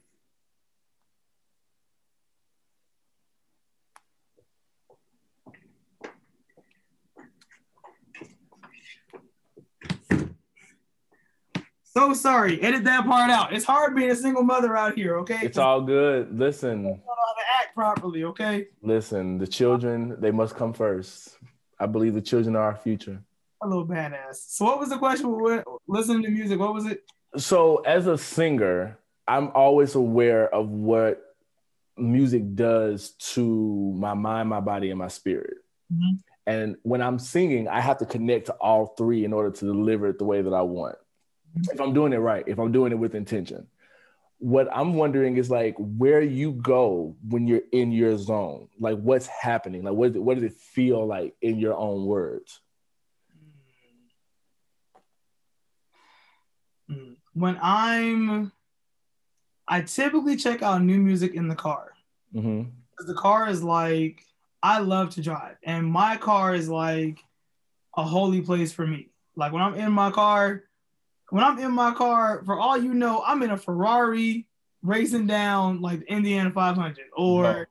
[11.93, 12.61] So sorry.
[12.63, 13.53] Edit that part out.
[13.53, 15.41] It's hard being a single mother out here, okay?
[15.43, 16.39] It's all good.
[16.39, 18.69] Listen, I don't know how to act properly, okay?
[18.81, 19.39] listen.
[19.39, 21.37] The children, they must come first.
[21.81, 23.21] I believe the children are our future.
[23.63, 24.37] A little badass.
[24.37, 25.35] So what was the question?
[25.89, 27.03] Listening to music, what was it?
[27.37, 31.23] So, as a singer, I'm always aware of what
[31.97, 35.59] music does to my mind, my body, and my spirit.
[35.93, 36.19] Mhm.
[36.47, 40.09] And when I'm singing, I have to connect to all three in order to deliver
[40.09, 40.97] it the way that I want.
[41.57, 43.67] If I'm doing it right, if I'm doing it with intention.
[44.39, 48.69] What I'm wondering is like where you go when you're in your zone.
[48.79, 49.83] Like what's happening?
[49.83, 52.61] Like what, what does it feel like in your own words?
[56.91, 57.17] Mm.
[57.35, 58.53] When I'm,
[59.69, 61.93] I typically check out new music in the car.
[62.35, 62.71] Mm-hmm.
[63.07, 64.25] The car is like,
[64.63, 67.25] I love to drive, and my car is like
[67.97, 69.09] a holy place for me.
[69.35, 70.65] Like when I'm in my car,
[71.31, 74.47] when I'm in my car, for all you know, I'm in a Ferrari
[74.83, 77.65] racing down like the Indiana 500, or Wow.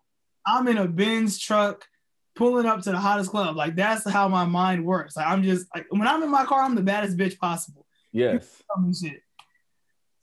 [0.45, 1.87] I'm in a Benz truck
[2.35, 3.55] pulling up to the hottest club.
[3.55, 5.15] Like that's how my mind works.
[5.15, 7.85] Like I'm just like when I'm in my car, I'm the baddest bitch possible.
[8.11, 8.63] Yes.
[8.99, 9.21] shit.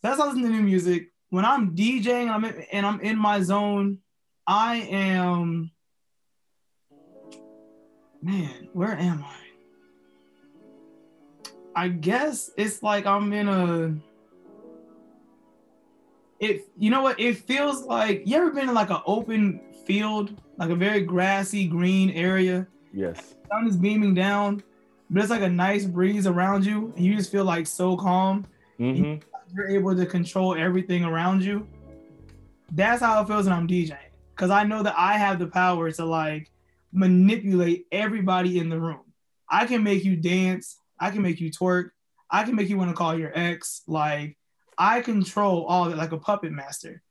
[0.01, 1.12] So that's how I listen to new music.
[1.31, 3.99] When I'm DJing, I'm in, and I'm in my zone.
[4.46, 5.70] I am.
[8.22, 9.45] Man, where am I?
[11.76, 13.94] I guess it's like I'm in a.
[16.40, 17.20] It you know what?
[17.20, 21.68] It feels like you ever been in like an open field, like a very grassy
[21.68, 22.66] green area.
[22.92, 23.34] Yes.
[23.50, 24.62] sun is beaming down,
[25.10, 28.46] but it's like a nice breeze around you, and you just feel like so calm.
[28.80, 29.22] Mm-hmm.
[29.54, 31.66] You're able to control everything around you.
[32.72, 33.98] That's how it feels when I'm DJing,
[34.34, 36.50] because I know that I have the power to like
[36.92, 39.00] manipulate everybody in the room.
[39.48, 40.78] I can make you dance.
[40.98, 41.90] I can make you twerk.
[42.30, 43.82] I can make you want to call your ex.
[43.87, 44.37] Like
[44.76, 47.02] I control all it like a puppet master.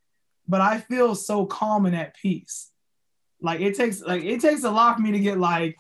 [0.48, 2.72] But I feel so calm and at peace.
[3.42, 5.78] Like it takes like it takes a lot for me to get like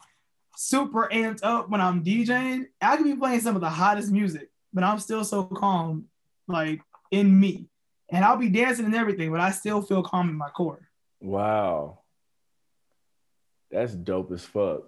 [0.55, 2.65] super amped up when I'm DJing.
[2.81, 6.05] I could be playing some of the hottest music, but I'm still so calm,
[6.47, 7.69] like in me.
[8.09, 10.87] And I'll be dancing and everything, but I still feel calm in my core.
[11.21, 11.99] Wow.
[13.71, 14.83] That's dope as fuck.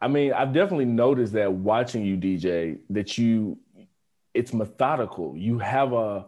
[0.00, 3.58] I mean, I've definitely noticed that watching you DJ that you
[4.34, 5.36] it's methodical.
[5.36, 6.26] You have a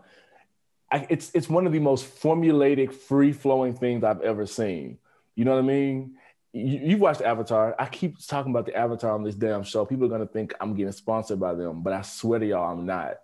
[0.91, 4.99] I, it's it's one of the most formulaic, free-flowing things I've ever seen.
[5.35, 6.17] You know what I mean?
[6.53, 7.77] You, you've watched Avatar.
[7.79, 9.85] I keep talking about the Avatar on this damn show.
[9.85, 12.87] People are gonna think I'm getting sponsored by them, but I swear to y'all, I'm
[12.87, 13.19] not.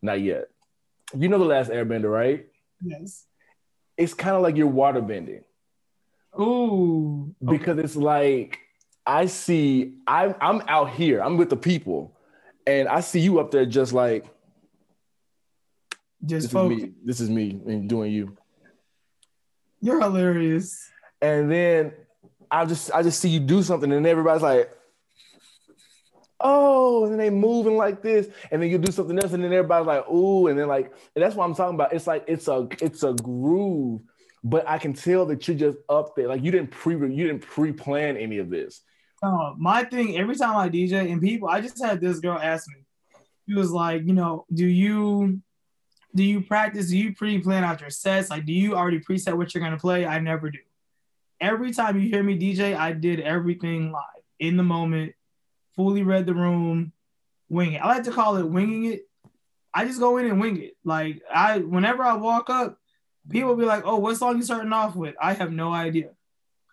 [0.00, 0.48] Not yet.
[1.18, 2.46] You know the last Airbender, right?
[2.82, 3.24] Yes.
[3.96, 5.44] It's kind of like you're water bending.
[6.38, 7.34] Ooh.
[7.44, 8.58] because it's like
[9.06, 12.16] I see I'm I'm out here, I'm with the people,
[12.66, 14.24] and I see you up there just like
[16.24, 18.36] Just this is me, this is me and doing you.
[19.80, 20.90] You're hilarious.
[21.20, 21.92] And then
[22.50, 24.70] I just I just see you do something, and everybody's like,
[26.40, 29.52] oh, and then they moving like this, and then you do something else, and then
[29.52, 31.92] everybody's like, ooh, and then like, and that's what I'm talking about.
[31.92, 34.00] It's like it's a it's a groove,
[34.42, 36.28] but I can tell that you're just up there.
[36.28, 38.80] Like you didn't pre you didn't pre-plan any of this.
[39.24, 42.68] Uh, my thing every time I DJ and people, I just had this girl ask
[42.68, 42.84] me.
[43.48, 45.40] She was like, you know, do you
[46.14, 46.88] do you practice?
[46.88, 48.28] Do you pre-plan out your sets?
[48.28, 50.04] Like, do you already preset what you're gonna play?
[50.04, 50.58] I never do.
[51.40, 54.02] Every time you hear me DJ, I did everything live
[54.38, 55.14] in the moment,
[55.74, 56.92] fully read the room,
[57.48, 57.78] wing it.
[57.78, 59.08] I like to call it winging it.
[59.72, 60.76] I just go in and wing it.
[60.84, 62.78] Like I, whenever I walk up,
[63.30, 66.10] people be like, "Oh, what song you starting off with?" I have no idea.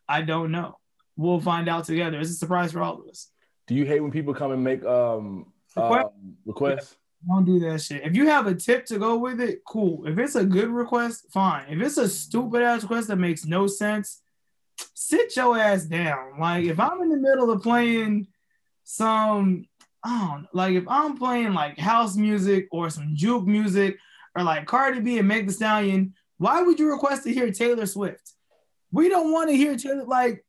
[0.07, 0.77] I don't know.
[1.21, 2.19] We'll find out together.
[2.19, 3.29] It's a surprise for all of us.
[3.67, 6.07] Do you hate when people come and make um, Request?
[6.07, 6.95] um requests?
[7.27, 8.01] Don't do that shit.
[8.03, 10.07] If you have a tip to go with it, cool.
[10.07, 11.65] If it's a good request, fine.
[11.69, 14.21] If it's a stupid ass request that makes no sense,
[14.95, 16.39] sit your ass down.
[16.39, 18.27] Like if I'm in the middle of playing
[18.84, 19.65] some,
[20.03, 23.99] I don't know, like if I'm playing like house music or some juke music
[24.36, 27.86] or like Cardi B and Meg Thee Stallion, why would you request to hear Taylor
[27.86, 28.34] Swift?
[28.91, 30.05] We don't want to hear Taylor.
[30.05, 30.43] Like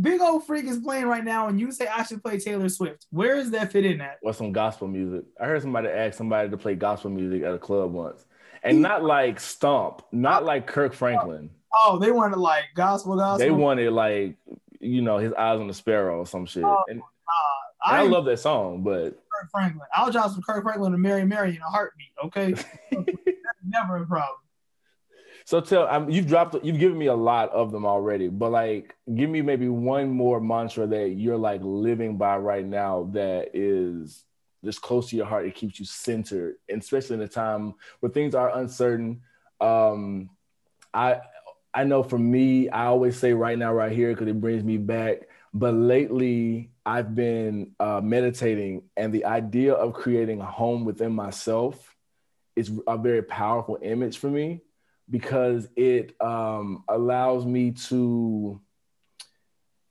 [0.00, 3.06] Big Ole Freak is playing right now, and you say I should play Taylor Swift.
[3.10, 4.18] Where does that fit in at?
[4.22, 5.24] or some gospel music.
[5.38, 8.24] I heard somebody ask somebody to play gospel music at a club once,
[8.62, 10.46] and not like Stomp, not oh.
[10.46, 11.50] like Kirk Franklin.
[11.74, 13.46] Oh, they wanted like gospel, gospel.
[13.46, 14.36] They wanted like
[14.80, 16.64] you know his eyes on the sparrow or some shit.
[16.64, 17.02] Oh, and, and
[17.84, 19.86] I, I love that song, but Kirk Franklin.
[19.94, 22.12] I'll drop some Kirk Franklin to Mary Mary in a heartbeat.
[22.24, 22.52] Okay,
[22.90, 24.38] that's never a problem.
[25.44, 28.94] So tell um, you've dropped you've given me a lot of them already, but like
[29.14, 34.24] give me maybe one more mantra that you're like living by right now that is
[34.64, 35.46] just close to your heart.
[35.46, 39.22] It keeps you centered, and especially in a time where things are uncertain.
[39.60, 40.30] Um,
[40.94, 41.20] I
[41.74, 44.76] I know for me, I always say right now, right here, because it brings me
[44.76, 45.28] back.
[45.54, 51.94] But lately, I've been uh, meditating, and the idea of creating a home within myself
[52.54, 54.60] is a very powerful image for me
[55.12, 58.58] because it um, allows me to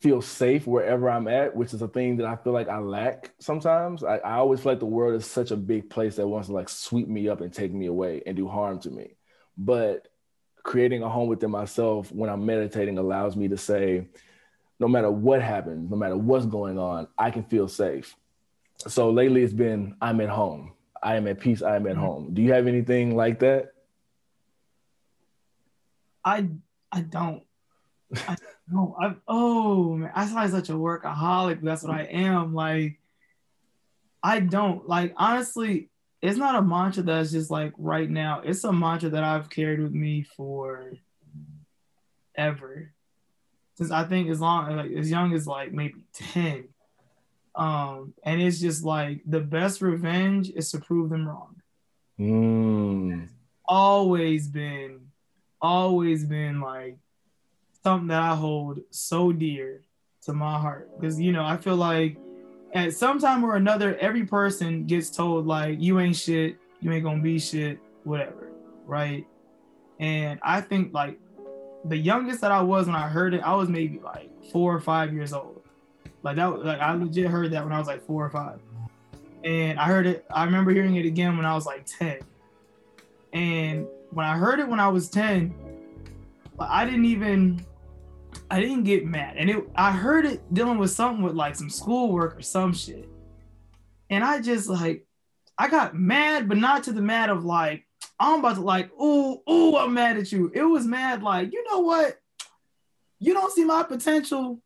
[0.01, 3.31] feel safe wherever I'm at, which is a thing that I feel like I lack
[3.39, 4.03] sometimes.
[4.03, 6.55] I, I always feel like the world is such a big place that wants to
[6.55, 9.15] like sweep me up and take me away and do harm to me.
[9.55, 10.07] But
[10.63, 14.07] creating a home within myself when I'm meditating allows me to say,
[14.79, 18.15] no matter what happens, no matter what's going on, I can feel safe.
[18.87, 20.73] So lately it's been I'm at home.
[21.03, 21.61] I am at peace.
[21.61, 22.33] I am at home.
[22.33, 23.73] Do you have anything like that?
[26.23, 26.49] I
[26.91, 27.43] I don't.
[28.27, 28.35] I
[28.71, 28.93] don't.
[28.99, 31.61] I, oh man, I sound like such a workaholic.
[31.61, 32.53] That's what I am.
[32.53, 32.99] Like,
[34.21, 35.89] I don't like honestly.
[36.21, 38.41] It's not a mantra that's just like right now.
[38.41, 40.93] It's a mantra that I've carried with me for
[42.35, 42.93] ever
[43.75, 46.65] since I think as long as, like as young as like maybe ten.
[47.55, 51.55] Um, and it's just like the best revenge is to prove them wrong
[52.19, 53.27] Mm.
[53.65, 55.10] always been
[55.61, 56.97] always been like
[57.83, 59.81] something that I hold so dear
[60.23, 60.89] to my heart.
[60.99, 62.17] Because you know I feel like
[62.73, 66.57] at some time or another every person gets told like you ain't shit.
[66.79, 68.51] You ain't gonna be shit whatever
[68.91, 69.25] right?
[69.99, 71.17] And I think like
[71.85, 74.81] the youngest that I was when I heard it I was maybe like four or
[74.81, 75.61] five years old.
[76.23, 78.59] Like that like I legit heard that when I was like four or five.
[79.43, 80.25] And I heard it.
[80.29, 82.19] I remember hearing it again when I was like ten,
[83.33, 85.53] and when I heard it when I was ten,
[86.59, 87.65] I didn't even,
[88.49, 89.69] I didn't get mad, and it.
[89.75, 93.09] I heard it dealing with something with like some schoolwork or some shit,
[94.09, 95.05] and I just like,
[95.57, 97.87] I got mad, but not to the mad of like
[98.21, 100.51] I'm about to like, ooh, ooh, I'm mad at you.
[100.53, 102.19] It was mad like, you know what?
[103.19, 104.59] You don't see my potential,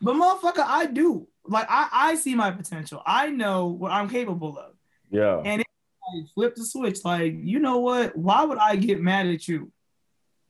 [0.00, 1.26] but motherfucker, I do.
[1.46, 3.02] Like I, I see my potential.
[3.04, 4.74] I know what I'm capable of.
[5.10, 5.42] Yeah.
[5.44, 5.66] And it
[6.12, 7.04] like, flip the switch.
[7.04, 8.16] Like, you know what?
[8.16, 9.70] Why would I get mad at you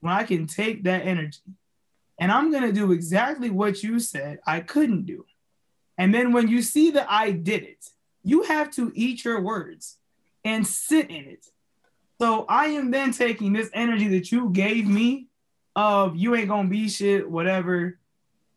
[0.01, 1.39] when I can take that energy?
[2.19, 5.25] And I'm gonna do exactly what you said I couldn't do.
[5.97, 7.85] And then when you see that I did it,
[8.23, 9.97] you have to eat your words
[10.43, 11.45] and sit in it.
[12.19, 15.27] So I am then taking this energy that you gave me
[15.75, 17.99] of you ain't gonna be shit, whatever.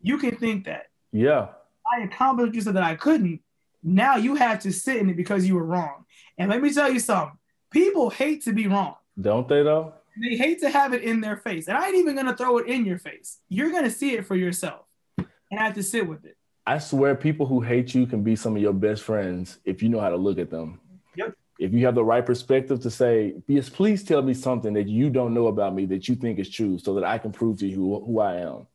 [0.00, 0.87] You can think that.
[1.12, 1.48] Yeah.
[1.92, 3.40] I accomplished you so that I couldn't.
[3.82, 6.04] Now you have to sit in it because you were wrong.
[6.38, 7.37] And let me tell you something.
[7.70, 8.94] People hate to be wrong.
[9.20, 9.94] Don't they though?
[10.20, 11.68] They hate to have it in their face.
[11.68, 13.38] And I ain't even gonna throw it in your face.
[13.48, 14.87] You're gonna see it for yourself.
[15.16, 16.37] And I have to sit with it.
[16.66, 19.88] I swear people who hate you can be some of your best friends if you
[19.88, 20.81] know how to look at them.
[21.16, 21.35] Yep.
[21.59, 25.11] If you have the right perspective to say, yes, please tell me something that you
[25.11, 27.66] don't know about me that you think is true so that I can prove to
[27.66, 28.66] you who, who I am.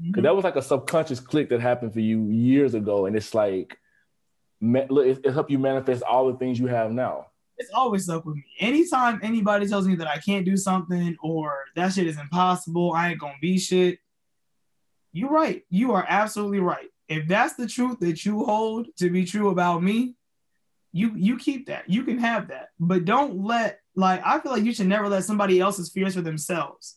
[0.00, 0.22] Because mm-hmm.
[0.22, 3.06] that was like a subconscious click that happened for you years ago.
[3.06, 3.78] And it's like,
[4.64, 7.26] look, it, it helped you manifest all the things you have now.
[7.56, 8.44] It's always up with me.
[8.58, 13.10] Anytime anybody tells me that I can't do something or that shit is impossible, I
[13.10, 13.98] ain't gonna be shit.
[15.12, 15.62] You're right.
[15.70, 16.88] You are absolutely right.
[17.08, 20.16] If that's the truth that you hold to be true about me,
[20.92, 21.88] you you keep that.
[21.88, 22.70] You can have that.
[22.80, 26.22] But don't let like I feel like you should never let somebody else's fears for
[26.22, 26.96] themselves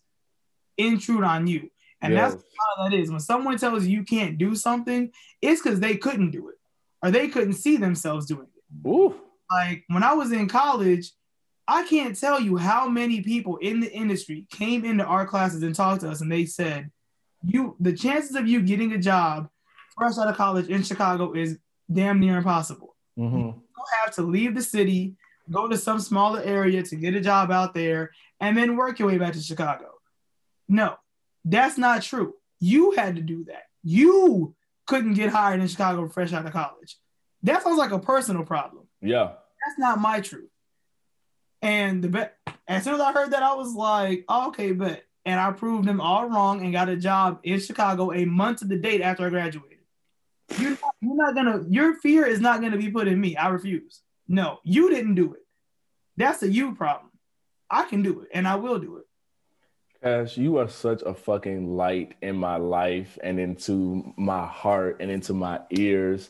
[0.77, 1.69] intrude on you.
[2.01, 3.09] And that's how that is.
[3.09, 6.56] When someone tells you you can't do something, it's because they couldn't do it
[7.03, 9.15] or they couldn't see themselves doing it Ooh.
[9.51, 11.11] like when I was in college,
[11.67, 15.75] I can't tell you how many people in the industry came into our classes and
[15.75, 16.91] talked to us, and they said,
[17.43, 19.49] "You, the chances of you getting a job
[19.97, 21.59] fresh out of college in Chicago is
[21.91, 22.95] damn near impossible.
[23.17, 23.55] Mhm.
[23.55, 25.15] You have to leave the city,
[25.49, 29.09] go to some smaller area to get a job out there, and then work your
[29.09, 29.91] way back to Chicago."
[30.69, 30.95] No,
[31.43, 32.35] that's not true.
[32.59, 33.63] You had to do that.
[33.83, 34.55] You
[34.87, 36.97] couldn't get hired in Chicago fresh out of college.
[37.43, 39.33] That sounds like a personal problem Yeah.
[39.65, 40.49] that's not my truth.
[41.61, 45.03] And the bet as soon as I heard that, I was like, oh, okay, bet.
[45.25, 48.65] And I proved them all wrong and got a job in Chicago a month to
[48.65, 49.77] the date after I graduated.
[50.57, 53.35] You're not, you're not gonna, your fear is not gonna be put in me.
[53.35, 54.01] I refuse.
[54.27, 55.41] No, you didn't do it.
[56.15, 57.11] That's a you problem.
[57.69, 59.05] I can do it and I will do it.
[60.07, 65.11] Ca$h, you are such a fucking light in my life and into my heart and
[65.11, 66.29] into my ears.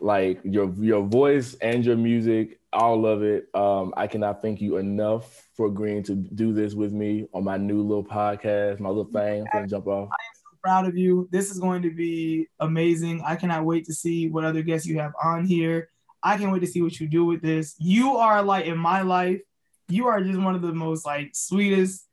[0.00, 3.48] Like your your voice and your music, all of it.
[3.54, 7.56] Um, I cannot thank you enough for agreeing to do this with me on my
[7.56, 9.42] new little podcast, my little thing.
[9.42, 10.08] I'm gonna jump off.
[10.08, 11.28] I am so proud of you.
[11.32, 13.22] This is going to be amazing.
[13.26, 15.90] I cannot wait to see what other guests you have on here.
[16.22, 17.74] I can't wait to see what you do with this.
[17.78, 19.40] You are a light in my life.
[19.88, 22.07] You are just one of the most like sweetest,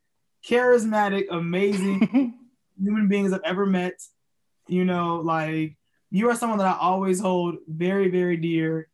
[0.48, 2.34] charismatic, amazing
[2.82, 4.02] human beings I've ever met.
[4.68, 5.76] You know, like
[6.10, 8.88] you are someone that I always hold very, very dear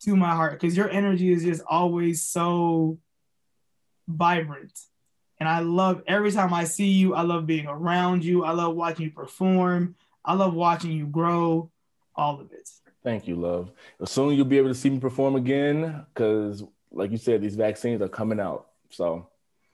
[0.00, 2.98] to my heart because your energy is just always so
[4.06, 4.78] vibrant.
[5.40, 8.44] And I love every time I see you, I love being around you.
[8.44, 9.94] I love watching you perform.
[10.24, 11.70] I love watching you grow,
[12.14, 12.68] all of it.
[13.02, 13.70] Thank you, love.
[14.04, 18.02] Soon you'll be able to see me perform again because, like you said, these vaccines
[18.02, 18.66] are coming out.
[18.90, 19.28] So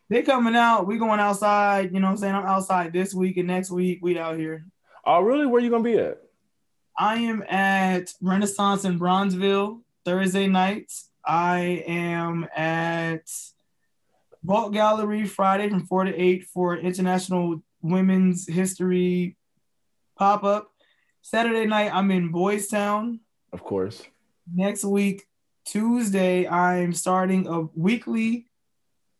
[0.08, 0.86] they coming out.
[0.86, 1.92] We going outside.
[1.92, 2.34] You know what I'm saying?
[2.34, 4.00] I'm outside this week and next week.
[4.02, 4.66] We out here.
[5.04, 5.46] Oh, really?
[5.46, 6.20] Where you gonna be at?
[6.98, 11.10] I am at Renaissance in Bronzeville Thursday nights.
[11.26, 13.30] I am at
[14.44, 19.36] Vault Gallery Friday from 4 to 8 for International Women's History
[20.16, 20.70] pop up.
[21.22, 23.20] Saturday night, I'm in Boys Town.
[23.52, 24.02] Of course.
[24.52, 25.24] Next week,
[25.64, 28.46] Tuesday, I'm starting a weekly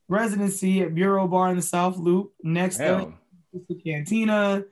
[0.08, 2.32] residency at Bureau Bar in the South Loop.
[2.42, 3.12] Next Thursday,
[3.52, 4.64] the Cantina.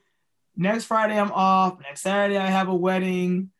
[0.56, 1.80] Next Friday, I'm off.
[1.80, 3.50] Next Saturday, I have a wedding.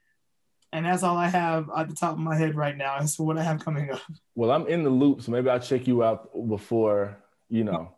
[0.75, 2.97] And that's all I have at the top of my head right now.
[2.97, 4.01] As for what I have coming up.
[4.35, 7.19] Well, I'm in the loop, so maybe I'll check you out before,
[7.49, 7.95] you know.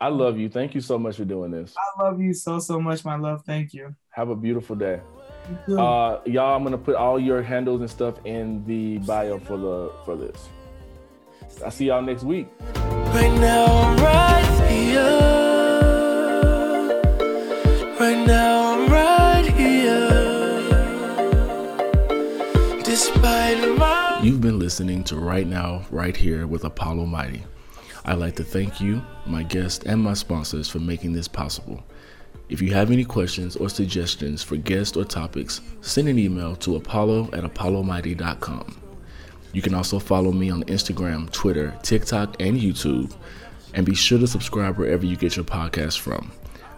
[0.00, 0.48] I love you.
[0.48, 1.74] Thank you so much for doing this.
[1.78, 3.44] I love you so, so much, my love.
[3.46, 3.94] Thank you.
[4.10, 5.00] Have a beautiful day.
[5.68, 9.92] Uh, y'all, I'm gonna put all your handles and stuff in the bio for the
[10.04, 10.48] for this.
[11.64, 12.48] I'll see y'all next week.
[12.74, 15.02] Right now I'm right here.
[17.98, 20.08] Right now I'm right here.
[22.82, 27.44] Despite my You've been listening to Right Now, Right Here with Apollo Mighty.
[28.04, 31.82] I'd like to thank you, my guests, and my sponsors for making this possible.
[32.48, 36.76] If you have any questions or suggestions for guests or topics, send an email to
[36.76, 38.85] apollo at apollomighty.com.
[39.56, 43.10] You can also follow me on Instagram, Twitter, TikTok, and YouTube.
[43.72, 46.30] And be sure to subscribe wherever you get your podcast from.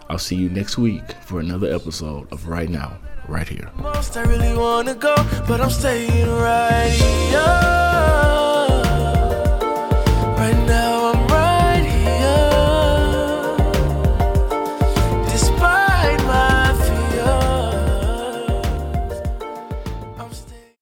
[0.09, 3.69] I'll see you next week for another episode of Right Now, Right Here.
[3.75, 5.13] most I really wanna go,
[5.45, 7.88] but I'm staying right